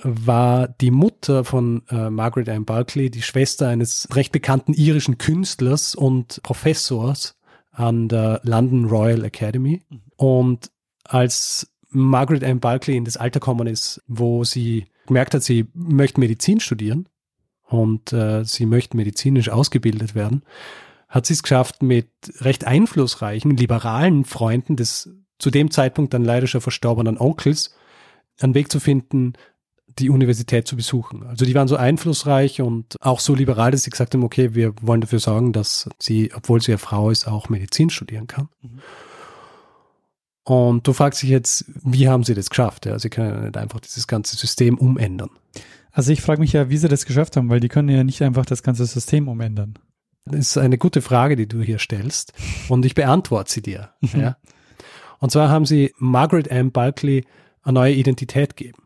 [0.04, 5.96] war die Mutter von äh, Margaret Ann Bulkley die Schwester eines recht bekannten irischen Künstlers
[5.96, 7.38] und Professors
[7.72, 9.84] an der London Royal Academy.
[10.18, 10.72] Und
[11.04, 16.20] als Margaret Ann Bulkley in das Alter gekommen ist, wo sie gemerkt hat, sie möchte
[16.20, 17.08] Medizin studieren
[17.68, 20.44] und äh, sie möchte medizinisch ausgebildet werden,
[21.12, 26.48] hat sie es geschafft, mit recht einflussreichen, liberalen Freunden des zu dem Zeitpunkt dann leider
[26.48, 27.76] schon verstorbenen Onkels
[28.40, 29.34] einen Weg zu finden,
[29.88, 31.24] die Universität zu besuchen.
[31.24, 34.74] Also die waren so einflussreich und auch so liberal, dass sie gesagt haben, okay, wir
[34.82, 38.50] wollen dafür sorgen, dass sie, obwohl sie eine Frau ist, auch Medizin studieren kann.
[38.62, 38.80] Mhm.
[40.44, 42.86] Und du fragst dich jetzt, wie haben sie das geschafft?
[42.86, 45.30] Ja, sie können ja nicht einfach dieses ganze System umändern.
[45.92, 48.22] Also ich frage mich ja, wie sie das geschafft haben, weil die können ja nicht
[48.22, 49.78] einfach das ganze System umändern.
[50.26, 52.34] Das ist eine gute Frage, die du hier stellst
[52.70, 53.92] und ich beantworte sie dir.
[54.14, 54.38] ja.
[55.20, 56.72] Und zwar haben sie Margaret M.
[56.72, 57.26] Bulkley
[57.64, 58.84] eine neue Identität gegeben.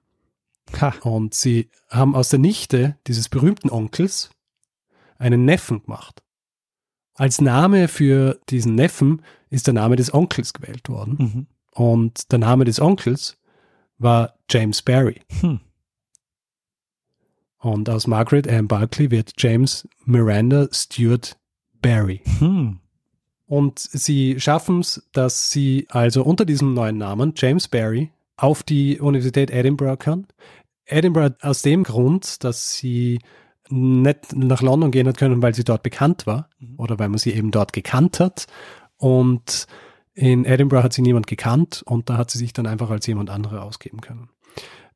[0.81, 0.93] Ha.
[1.01, 4.31] Und sie haben aus der Nichte dieses berühmten Onkels
[5.17, 6.23] einen Neffen gemacht.
[7.13, 11.15] Als Name für diesen Neffen ist der Name des Onkels gewählt worden.
[11.17, 11.47] Mhm.
[11.71, 13.37] Und der Name des Onkels
[13.97, 15.21] war James Barry.
[15.39, 15.61] Hm.
[17.65, 21.35] Und aus Margaret Ann Barkley wird James Miranda Stewart
[21.81, 22.21] Barry.
[22.37, 22.77] Hm.
[23.47, 28.99] Und sie schaffen es, dass sie also unter diesem neuen Namen, James Barry, auf die
[28.99, 30.27] Universität Edinburgh kann.
[30.85, 33.17] Edinburgh aus dem Grund, dass sie
[33.71, 36.75] nicht nach London gehen hat können, weil sie dort bekannt war mhm.
[36.77, 38.45] oder weil man sie eben dort gekannt hat.
[38.97, 39.65] Und
[40.13, 43.31] in Edinburgh hat sie niemand gekannt und da hat sie sich dann einfach als jemand
[43.31, 44.29] andere ausgeben können.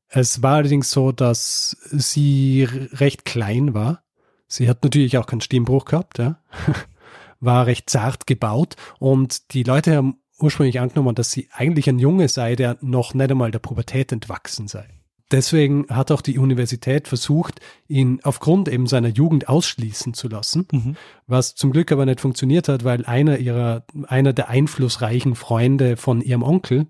[0.10, 4.04] Es war allerdings so, dass sie recht klein war.
[4.48, 6.40] Sie hat natürlich auch keinen Stimmbruch gehabt, ja.
[7.40, 12.28] war recht zart gebaut und die Leute haben ursprünglich angenommen, dass sie eigentlich ein Junge
[12.28, 14.88] sei, der noch nicht einmal der Pubertät entwachsen sei.
[15.32, 20.96] Deswegen hat auch die Universität versucht, ihn aufgrund eben seiner Jugend ausschließen zu lassen, mhm.
[21.28, 26.22] was zum Glück aber nicht funktioniert hat, weil einer ihrer, einer der einflussreichen Freunde von
[26.22, 26.88] ihrem Onkel,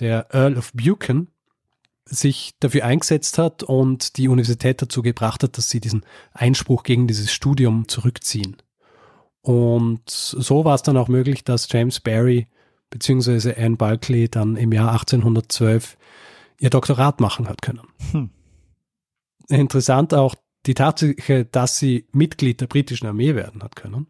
[0.00, 1.28] der Earl of Buchan,
[2.10, 7.06] sich dafür eingesetzt hat und die Universität dazu gebracht hat, dass sie diesen Einspruch gegen
[7.06, 8.56] dieses Studium zurückziehen.
[9.42, 12.48] Und so war es dann auch möglich, dass James Barry
[12.90, 13.54] bzw.
[13.54, 15.96] Anne Bulkley dann im Jahr 1812
[16.58, 17.86] ihr Doktorat machen hat können.
[18.12, 18.30] Hm.
[19.48, 20.34] Interessant auch
[20.66, 24.08] die Tatsache, dass sie Mitglied der britischen Armee werden hat können,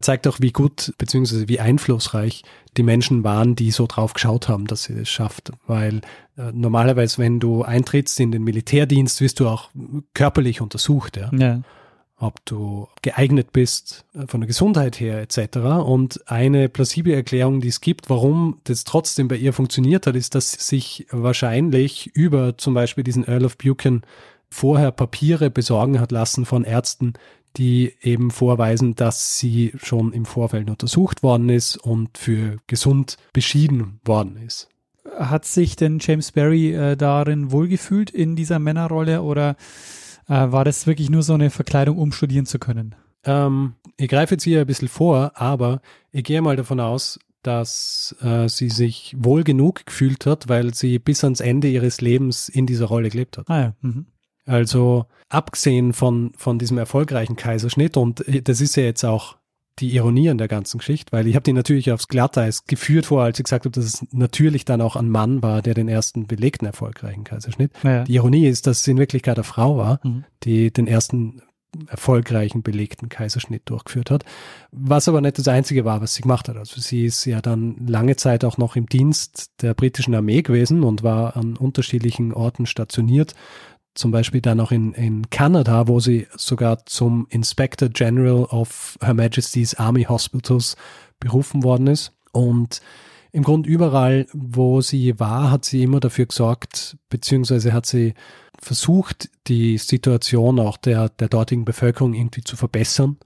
[0.00, 1.48] zeigt auch, wie gut bzw.
[1.48, 2.42] wie einflussreich
[2.76, 5.52] die Menschen waren, die so drauf geschaut haben, dass sie das schafft.
[5.66, 6.00] Weil
[6.36, 9.70] äh, normalerweise, wenn du eintrittst in den Militärdienst, wirst du auch
[10.14, 11.16] körperlich untersucht.
[11.16, 11.30] Ja.
[11.32, 11.62] ja
[12.20, 15.56] ob du geeignet bist äh, von der Gesundheit her etc.
[15.84, 20.34] Und eine plausible Erklärung, die es gibt, warum das trotzdem bei ihr funktioniert hat, ist,
[20.34, 24.02] dass sich wahrscheinlich über zum Beispiel diesen Earl of Buchan
[24.50, 27.14] vorher Papiere besorgen hat lassen von Ärzten,
[27.56, 34.00] die eben vorweisen, dass sie schon im Vorfeld untersucht worden ist und für gesund beschieden
[34.04, 34.68] worden ist.
[35.18, 39.56] Hat sich denn James Barry äh, darin wohlgefühlt in dieser Männerrolle oder
[40.28, 42.94] äh, war das wirklich nur so eine Verkleidung, um studieren zu können?
[43.24, 45.80] Ähm, ich greife jetzt hier ein bisschen vor, aber
[46.12, 50.98] ich gehe mal davon aus, dass äh, sie sich wohl genug gefühlt hat, weil sie
[50.98, 53.48] bis ans Ende ihres Lebens in dieser Rolle gelebt hat.
[53.48, 53.74] Ah ja.
[53.80, 54.06] Mhm.
[54.50, 59.36] Also abgesehen von, von diesem erfolgreichen Kaiserschnitt, und das ist ja jetzt auch
[59.78, 63.22] die Ironie an der ganzen Geschichte, weil ich habe die natürlich aufs Glatteis geführt vor,
[63.22, 66.26] als ich gesagt habe, dass es natürlich dann auch ein Mann war, der den ersten
[66.26, 67.70] belegten erfolgreichen Kaiserschnitt.
[67.84, 68.04] Ja.
[68.04, 70.24] Die Ironie ist, dass es in Wirklichkeit eine Frau war, mhm.
[70.42, 71.42] die den ersten
[71.86, 74.24] erfolgreichen belegten Kaiserschnitt durchgeführt hat.
[74.72, 76.56] Was aber nicht das Einzige war, was sie gemacht hat.
[76.56, 80.82] Also sie ist ja dann lange Zeit auch noch im Dienst der britischen Armee gewesen
[80.82, 83.34] und war an unterschiedlichen Orten stationiert
[83.94, 89.14] zum Beispiel dann auch in, in Kanada, wo sie sogar zum Inspector General of Her
[89.14, 90.76] Majesty's Army Hospitals
[91.18, 92.12] berufen worden ist.
[92.32, 92.80] Und
[93.32, 98.14] im Grunde überall, wo sie war, hat sie immer dafür gesorgt, beziehungsweise hat sie
[98.58, 103.18] versucht, die Situation auch der, der dortigen Bevölkerung irgendwie zu verbessern.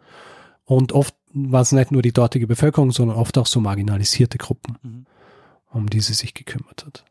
[0.64, 4.78] Und oft war es nicht nur die dortige Bevölkerung, sondern oft auch so marginalisierte Gruppen,
[4.82, 5.06] mhm.
[5.70, 7.04] um die sie sich gekümmert hat.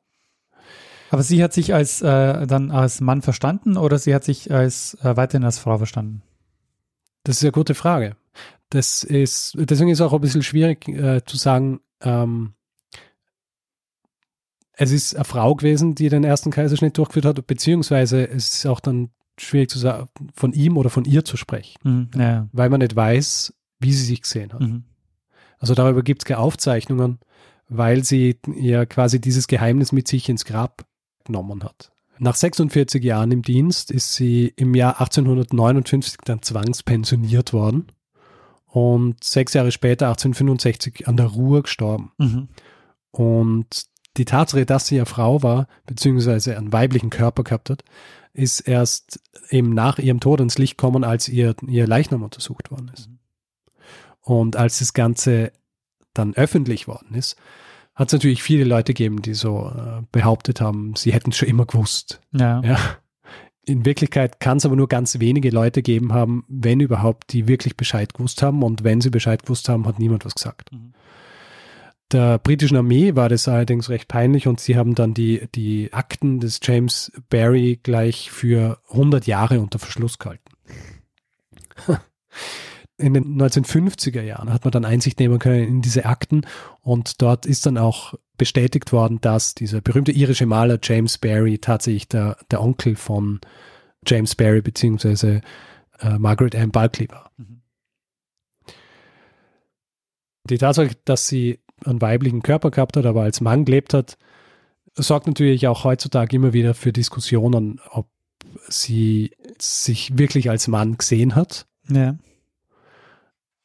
[1.13, 4.95] Aber sie hat sich als äh, dann als Mann verstanden oder sie hat sich als
[5.04, 6.23] äh, weiterhin als Frau verstanden?
[7.23, 8.15] Das ist eine gute Frage.
[8.71, 12.54] Das ist, deswegen ist es auch ein bisschen schwierig äh, zu sagen, ähm,
[14.71, 18.80] es ist eine Frau gewesen, die den ersten Kaiserschnitt durchgeführt hat, beziehungsweise es ist auch
[18.80, 22.47] dann schwierig zu sagen, von ihm oder von ihr zu sprechen, mhm, ja.
[22.54, 24.62] weil man nicht weiß, wie sie sich gesehen hat.
[24.62, 24.86] Mhm.
[25.60, 27.19] Also darüber gibt es keine Aufzeichnungen,
[27.69, 30.88] weil sie ja quasi dieses Geheimnis mit sich ins Grab
[31.26, 31.92] genommen hat.
[32.20, 37.88] Nach 46 Jahren im Dienst ist sie im Jahr 1859 dann zwangspensioniert worden
[38.68, 42.12] und sechs Jahre später, 1865, an der Ruhr gestorben.
[42.18, 42.48] Mhm.
[43.12, 43.86] Und
[44.18, 47.84] die Tatsache, dass sie ja Frau war, beziehungsweise einen weiblichen Körper gehabt hat,
[48.34, 52.92] ist erst eben nach ihrem Tod ins Licht gekommen, als ihr, ihr Leichnam untersucht worden
[52.94, 53.10] ist.
[54.22, 55.52] Und als das Ganze
[56.14, 57.36] dann öffentlich worden ist,
[57.96, 61.50] hat es natürlich viele Leute gegeben, die so äh, behauptet haben, sie hätten es schon
[61.50, 62.22] immer gewusst.
[62.32, 62.62] Ja.
[62.62, 62.80] ja.
[63.66, 67.78] In Wirklichkeit kann es aber nur ganz wenige Leute geben haben, wenn überhaupt, die wirklich
[67.78, 68.62] Bescheid gewusst haben.
[68.62, 70.72] Und wenn sie Bescheid gewusst haben, hat niemand was gesagt.
[70.72, 70.94] Mhm.
[72.12, 76.40] Der britischen Armee war das allerdings recht peinlich und sie haben dann die, die Akten
[76.40, 80.44] des James Barry gleich für 100 Jahre unter Verschluss gehalten.
[82.98, 86.46] In den 1950er Jahren hat man dann Einsicht nehmen können in diese Akten
[86.82, 92.08] und dort ist dann auch bestätigt worden, dass dieser berühmte irische Maler James Barry tatsächlich
[92.08, 93.42] der, der Onkel von
[94.06, 95.42] James Barry beziehungsweise
[96.00, 97.32] äh, Margaret Ann Bulkley war.
[97.38, 97.62] Mhm.
[100.50, 104.18] Die Tatsache, dass sie einen weiblichen Körper gehabt hat, aber als Mann gelebt hat,
[104.94, 108.08] sorgt natürlich auch heutzutage immer wieder für Diskussionen, ob
[108.68, 112.18] sie sich wirklich als Mann gesehen hat Ja.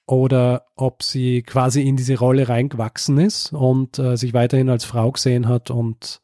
[0.08, 5.12] Oder ob sie quasi in diese Rolle reingewachsen ist und äh, sich weiterhin als Frau
[5.12, 6.22] gesehen hat und,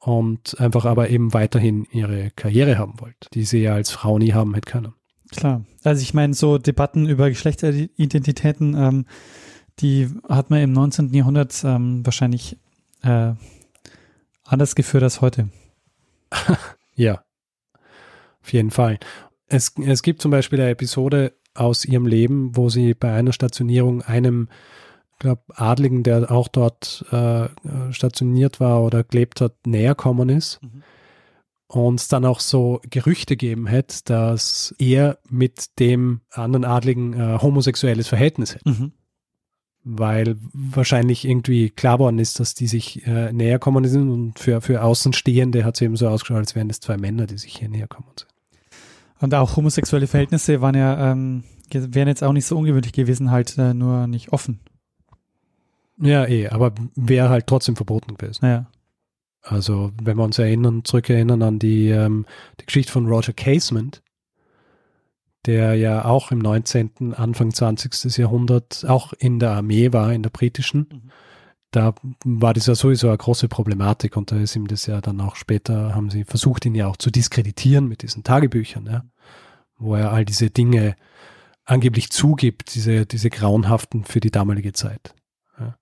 [0.00, 4.32] und einfach aber eben weiterhin ihre Karriere haben wollte, die sie ja als Frau nie
[4.32, 4.94] haben hätte können.
[5.30, 5.64] Klar.
[5.84, 9.06] Also ich meine, so Debatten über Geschlechteridentitäten, ähm,
[9.78, 11.14] die hat man im 19.
[11.14, 12.58] Jahrhundert ähm, wahrscheinlich
[13.04, 13.32] äh,
[14.44, 15.48] anders geführt als heute.
[17.00, 17.22] Ja,
[18.42, 18.98] auf jeden Fall.
[19.46, 24.02] Es, es gibt zum Beispiel eine Episode aus ihrem Leben, wo sie bei einer Stationierung
[24.02, 24.48] einem,
[25.18, 27.48] glaube Adligen, der auch dort äh,
[27.90, 30.60] stationiert war oder gelebt hat, näher kommen ist.
[30.62, 30.82] Mhm.
[31.66, 37.38] Und es dann auch so Gerüchte geben hätte, dass er mit dem anderen Adligen äh,
[37.42, 38.70] homosexuelles Verhältnis hätte.
[38.70, 38.92] Mhm.
[39.84, 44.60] Weil wahrscheinlich irgendwie klar worden ist, dass die sich äh, näher kommen sind und für,
[44.60, 47.68] für Außenstehende hat es eben so ausgeschaut, als wären es zwei Männer, die sich hier
[47.68, 48.28] näher kommen sind.
[49.20, 53.58] Und auch homosexuelle Verhältnisse waren ja, ähm, wären jetzt auch nicht so ungewöhnlich gewesen, halt
[53.58, 54.60] äh, nur nicht offen.
[56.00, 58.38] Ja, eh, aber wäre halt trotzdem verboten gewesen.
[58.42, 58.66] Naja.
[59.42, 62.26] Also, wenn wir uns erinnern, zurückerinnern an die, ähm,
[62.60, 64.02] die Geschichte von Roger Casement,
[65.46, 68.18] der ja auch im 19., Anfang 20.
[68.18, 71.10] Jahrhundert auch in der Armee war, in der britischen, Mhm.
[71.70, 75.20] Da war das ja sowieso eine große Problematik und da ist ihm das ja dann
[75.20, 79.04] auch später, haben sie versucht, ihn ja auch zu diskreditieren mit diesen Tagebüchern, ja,
[79.76, 80.96] wo er all diese Dinge
[81.64, 85.14] angeblich zugibt, diese, diese grauenhaften für die damalige Zeit.
[85.60, 85.76] Ja.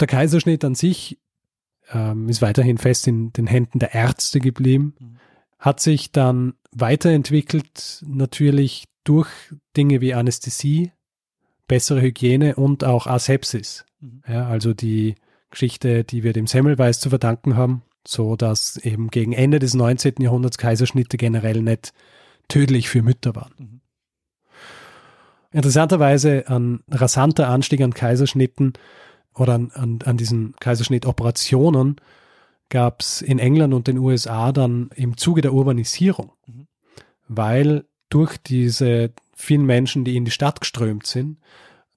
[0.00, 1.18] Der Kaiserschnitt an sich
[1.92, 5.18] ähm, ist weiterhin fest in den Händen der Ärzte geblieben, Mhm.
[5.58, 9.28] hat sich dann weiterentwickelt, natürlich durch
[9.76, 10.92] Dinge wie Anästhesie,
[11.66, 13.84] bessere Hygiene und auch Asepsis.
[14.00, 14.22] Mhm.
[14.28, 15.14] Ja, also die
[15.50, 20.14] Geschichte, die wir dem Semmelweis zu verdanken haben, so dass eben gegen Ende des 19.
[20.20, 21.92] Jahrhunderts Kaiserschnitte generell nicht
[22.48, 23.54] tödlich für Mütter waren.
[23.58, 23.80] Mhm.
[25.50, 28.74] Interessanterweise ein rasanter Anstieg an Kaiserschnitten
[29.34, 31.96] oder an, an, an diesen Kaiserschnittoperationen
[32.68, 36.66] gab es in England und den USA dann im Zuge der Urbanisierung, Mhm.
[37.28, 41.38] weil durch diese vielen Menschen, die in die Stadt geströmt sind,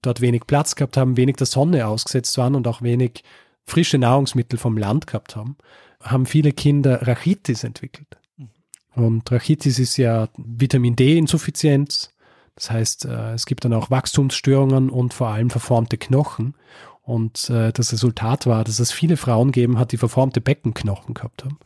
[0.02, 3.24] dort wenig Platz gehabt haben, wenig der Sonne ausgesetzt waren und auch wenig
[3.66, 5.58] frische Nahrungsmittel vom Land gehabt haben,
[6.02, 8.18] haben viele Kinder Rachitis entwickelt.
[8.38, 8.50] Mhm.
[8.96, 12.14] Und Rachitis ist ja Vitamin D-Insuffizienz.
[12.56, 16.56] Das heißt, äh, es gibt dann auch Wachstumsstörungen und vor allem verformte Knochen.
[17.04, 21.44] Und äh, das Resultat war, dass es viele Frauen gegeben hat, die verformte Beckenknochen gehabt
[21.44, 21.58] haben,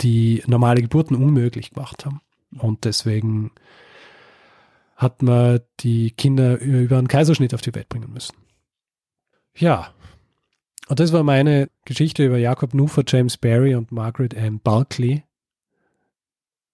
[0.00, 2.20] die normale Geburten unmöglich gemacht haben.
[2.58, 3.50] Und deswegen
[4.96, 8.34] hat man die Kinder über einen Kaiserschnitt auf die Welt bringen müssen.
[9.54, 9.94] Ja,
[10.88, 15.22] und das war meine Geschichte über Jakob Nufer, James Barry und Margaret Ann Barclay,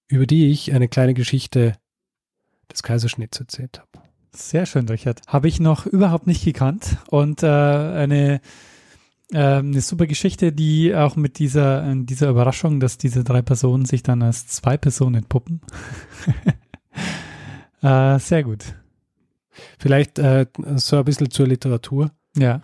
[0.08, 1.76] über die ich eine kleine Geschichte
[2.70, 4.06] des Kaiserschnitts erzählt habe.
[4.34, 5.20] Sehr schön, Richard.
[5.26, 8.40] Habe ich noch überhaupt nicht gekannt und äh, eine,
[9.30, 14.02] äh, eine super Geschichte, die auch mit dieser, dieser Überraschung, dass diese drei Personen sich
[14.02, 15.60] dann als zwei Personen entpuppen.
[17.82, 18.74] äh, sehr gut.
[19.78, 22.62] Vielleicht äh, so ein bisschen zur Literatur, Ja.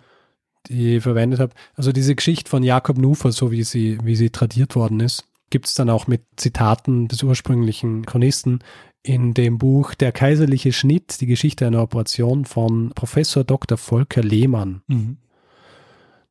[0.67, 1.53] die ich verwendet habe.
[1.75, 5.67] Also diese Geschichte von Jakob Nufer, so wie sie, wie sie tradiert worden ist, gibt
[5.67, 8.59] es dann auch mit Zitaten des ursprünglichen Chronisten
[9.01, 13.77] in dem Buch Der kaiserliche Schnitt, die Geschichte einer Operation von Professor Dr.
[13.77, 14.81] Volker Lehmann.
[14.87, 15.17] Mhm.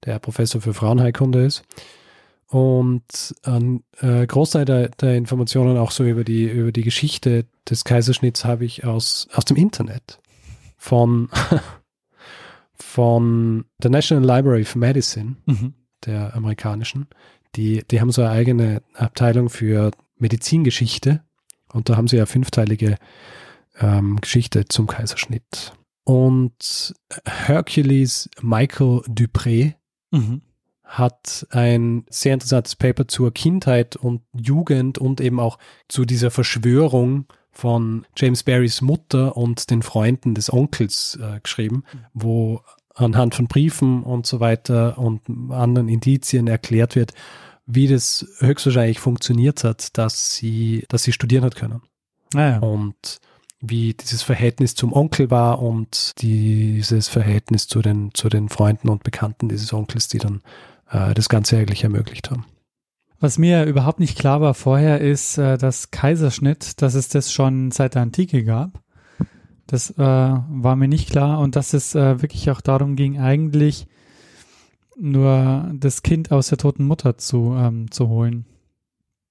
[0.05, 1.63] der Professor für Frauenheilkunde ist.
[2.49, 7.85] Und ein äh, Großteil der, der Informationen auch so über die, über die Geschichte des
[7.85, 10.19] Kaiserschnitts habe ich aus, aus dem Internet.
[10.79, 11.29] Von,
[12.75, 15.37] von der National Library of Medicine.
[15.47, 15.75] Mhm.
[16.07, 17.09] der amerikanischen.
[17.57, 21.23] Die, die haben so eine eigene Abteilung für Medizingeschichte
[21.73, 22.97] und da haben sie ja fünfteilige
[23.81, 25.73] ähm, Geschichte zum Kaiserschnitt.
[26.05, 29.75] Und Hercules Michael Dupré
[30.11, 30.43] Mhm.
[30.89, 37.27] Hat ein sehr interessantes Paper zur Kindheit und Jugend und eben auch zu dieser Verschwörung
[37.53, 42.63] von James Barrys Mutter und den Freunden des Onkels äh, geschrieben, wo
[42.95, 47.13] anhand von Briefen und so weiter und anderen Indizien erklärt wird,
[47.67, 51.83] wie das höchstwahrscheinlich funktioniert hat, dass sie, dass sie studieren hat können
[52.33, 52.59] Naja.
[52.61, 53.21] und
[53.61, 59.03] wie dieses Verhältnis zum Onkel war und dieses Verhältnis zu den, zu den Freunden und
[59.03, 60.43] Bekannten dieses Onkels, die dann
[60.91, 62.45] äh, das Ganze eigentlich ermöglicht haben.
[63.21, 67.71] Was mir überhaupt nicht klar war vorher, ist äh, das Kaiserschnitt, dass es das schon
[67.73, 68.81] seit der Antike gab.
[69.67, 73.87] Das äh, war mir nicht klar und dass es äh, wirklich auch darum ging, eigentlich
[74.97, 78.47] nur das Kind aus der toten Mutter zu, ähm, zu holen.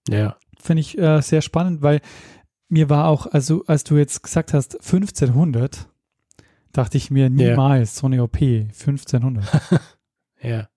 [0.07, 0.37] Ja.
[0.59, 2.01] Finde ich äh, sehr spannend, weil
[2.69, 5.87] mir war auch, also als du jetzt gesagt hast 1500,
[6.71, 9.45] dachte ich mir niemals so eine OP 1500.
[10.39, 10.67] Ja.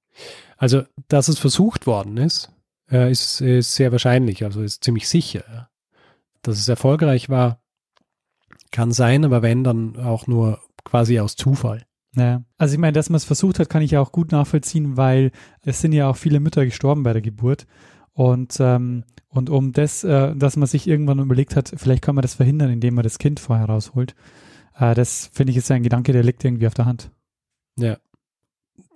[0.60, 2.52] Also, dass es versucht worden ist,
[2.92, 5.42] äh, ist, ist sehr wahrscheinlich, also ist ziemlich sicher.
[5.50, 5.70] Ja.
[6.42, 7.62] Dass es erfolgreich war,
[8.70, 11.86] kann sein, aber wenn, dann auch nur quasi aus Zufall.
[12.14, 12.44] Ja.
[12.58, 15.32] Also ich meine, dass man es versucht hat, kann ich ja auch gut nachvollziehen, weil
[15.62, 17.66] es sind ja auch viele Mütter gestorben bei der Geburt.
[18.12, 22.22] Und, ähm, und um das, äh, dass man sich irgendwann überlegt hat, vielleicht kann man
[22.22, 24.14] das verhindern, indem man das Kind vorher rausholt.
[24.76, 27.10] Äh, das finde ich ist ein Gedanke, der liegt irgendwie auf der Hand.
[27.78, 27.96] Ja.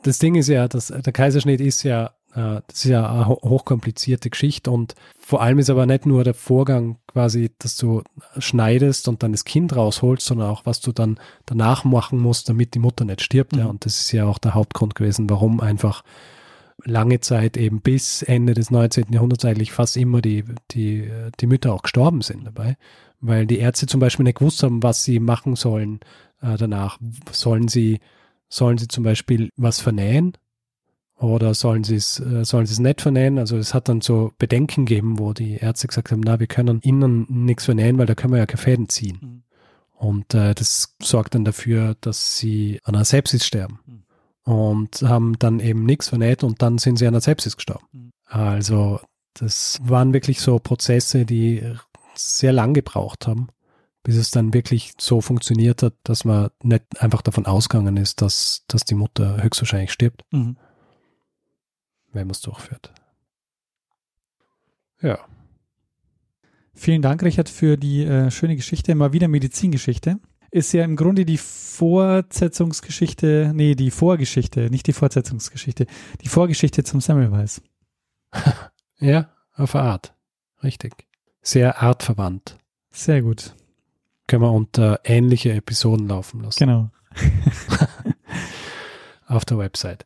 [0.04, 3.40] Das Ding ist ja, dass der Kaiserschnitt ist ja, äh, das ist ja eine ho-
[3.42, 8.02] hochkomplizierte Geschichte und vor allem ist aber nicht nur der Vorgang quasi, dass du
[8.38, 12.74] schneidest und dann das Kind rausholst, sondern auch, was du dann danach machen musst, damit
[12.74, 13.56] die Mutter nicht stirbt.
[13.56, 13.64] Ja.
[13.64, 13.70] Mhm.
[13.70, 16.04] Und das ist ja auch der Hauptgrund gewesen, warum einfach
[16.84, 19.06] lange Zeit eben bis Ende des 19.
[19.10, 22.76] Jahrhunderts eigentlich fast immer die, die, die Mütter auch gestorben sind dabei,
[23.20, 26.00] weil die Ärzte zum Beispiel nicht gewusst haben, was sie machen sollen
[26.42, 26.98] äh, danach.
[27.30, 28.00] Sollen sie,
[28.54, 30.36] sollen sie zum Beispiel was vernähen
[31.16, 33.38] oder sollen sie es, äh, sollen sie es nicht vernähen?
[33.38, 36.80] Also es hat dann so Bedenken gegeben, wo die Ärzte gesagt haben, na, wir können
[36.80, 39.18] innen nichts vernähen, weil da können wir ja keine Fäden ziehen.
[39.20, 39.42] Mhm.
[39.96, 43.80] Und äh, das sorgt dann dafür, dass sie an einer Sepsis sterben.
[44.44, 47.86] Und haben dann eben nichts vernäht und dann sind sie an einer Sepsis gestorben.
[47.92, 48.12] Mhm.
[48.26, 49.00] Also
[49.32, 51.62] das waren wirklich so Prozesse, die
[52.14, 53.48] sehr lang gebraucht haben,
[54.04, 58.64] bis es dann wirklich so funktioniert hat, dass man nicht einfach davon ausgegangen ist, dass,
[58.68, 60.56] dass die Mutter höchstwahrscheinlich stirbt, Mhm.
[62.12, 62.92] wenn man es durchführt.
[65.02, 65.18] Ja,
[66.76, 68.96] Vielen Dank, Richard, für die äh, schöne Geschichte.
[68.96, 70.18] Mal wieder Medizingeschichte.
[70.50, 75.86] Ist ja im Grunde die Fortsetzungsgeschichte, nee, die Vorgeschichte, nicht die Fortsetzungsgeschichte,
[76.20, 77.62] die Vorgeschichte zum Semmelweis.
[78.98, 80.14] ja, auf eine Art.
[80.62, 81.06] Richtig.
[81.42, 82.58] Sehr artverwandt.
[82.90, 83.54] Sehr gut.
[84.26, 86.58] Können wir unter ähnliche Episoden laufen lassen.
[86.58, 86.90] Genau.
[89.26, 90.04] auf der Website.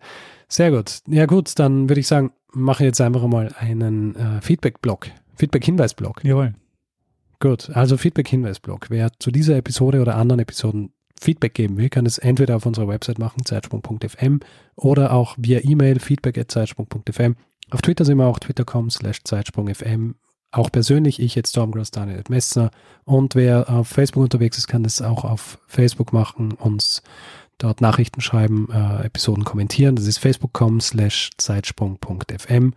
[0.49, 1.01] Sehr gut.
[1.07, 6.25] Ja gut, dann würde ich sagen, mache jetzt einfach mal einen äh, Feedback-Blog, Feedback-Hinweis-Blog.
[6.25, 6.55] Jawohl.
[7.41, 8.87] Gut, also Feedback-Hinweis-Blog.
[8.91, 12.89] Wer zu dieser Episode oder anderen Episoden Feedback geben will, kann es entweder auf unserer
[12.89, 14.41] Website machen, zeitsprung.fm
[14.77, 17.37] oder auch via E-Mail feedback.zeitsprung.fm.
[17.71, 20.15] Auf Twitter sind wir auch twitter.com slash zeitsprung.fm.
[20.51, 22.71] Auch persönlich, ich jetzt Stormgrass Daniel Messner.
[23.05, 27.03] Und wer auf Facebook unterwegs ist, kann das auch auf Facebook machen, uns
[27.59, 29.97] dort Nachrichten schreiben, äh, Episoden kommentieren.
[29.97, 32.75] Das ist facebook.com slash zeitsprung.fm.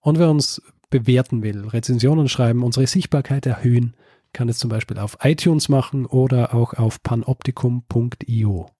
[0.00, 3.94] Und wer uns bewerten will, Rezensionen schreiben, unsere Sichtbarkeit erhöhen,
[4.32, 8.70] kann es zum Beispiel auf iTunes machen oder auch auf panoptikum.io.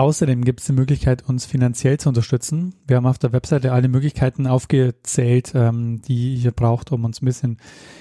[0.00, 2.74] Außerdem gibt es die Möglichkeit, uns finanziell zu unterstützen.
[2.86, 7.26] Wir haben auf der Webseite alle Möglichkeiten aufgezählt, ähm, die ihr braucht, um uns ein
[7.26, 7.58] bisschen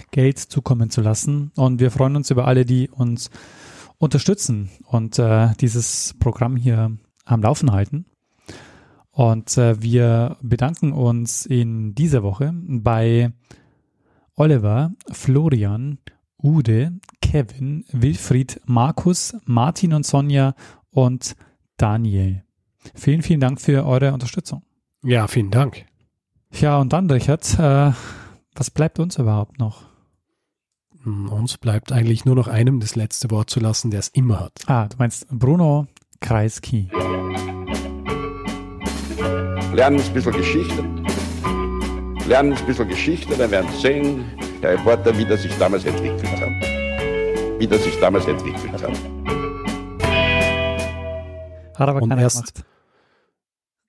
[0.10, 1.52] Geld zukommen zu lassen.
[1.58, 3.32] Und wir freuen uns über alle, die uns
[3.98, 8.06] unterstützen und äh, dieses Programm hier am Laufen halten.
[9.12, 13.34] Und äh, wir bedanken uns in dieser Woche bei
[14.36, 15.98] Oliver, Florian,
[16.42, 20.56] Ude, Kevin, Wilfried, Markus, Martin und Sonja
[20.92, 21.36] und
[21.80, 22.44] Daniel.
[22.94, 24.64] Vielen, vielen Dank für eure Unterstützung.
[25.04, 25.86] Ja, vielen Dank.
[26.52, 27.92] Ja, und dann, Richard, äh,
[28.56, 29.84] was bleibt uns überhaupt noch?
[31.04, 34.40] Hm, Uns bleibt eigentlich nur noch einem das letzte Wort zu lassen, der es immer
[34.42, 34.54] hat.
[34.68, 35.88] Ah, du meinst Bruno
[36.20, 36.90] Kreisky.
[39.74, 40.84] Lernen ein bisschen Geschichte.
[42.28, 44.26] Lernen ein bisschen Geschichte, dann werden Sie sehen,
[44.62, 47.60] der Reporter, wie das sich damals entwickelt hat.
[47.60, 49.39] Wie das sich damals entwickelt hat.
[51.80, 52.64] Hat aber Und keiner erst-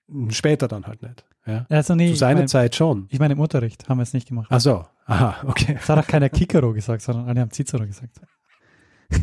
[0.07, 0.33] gemacht.
[0.35, 1.25] Später dann halt nicht.
[1.45, 1.65] Ja?
[1.69, 3.07] Also nee, Zu ich seiner mein, Zeit schon.
[3.09, 4.47] ich meine im Unterricht haben wir es nicht gemacht.
[4.49, 4.85] Ach so.
[5.05, 5.77] Aha, okay.
[5.79, 8.19] Es hat auch keiner Kikero gesagt, sondern alle haben Cicero gesagt.